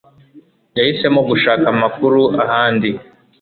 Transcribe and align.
Yahisemo 0.77 1.21
gushaka 1.29 1.65
amakuru 1.75 2.21
ahandi 2.43 2.89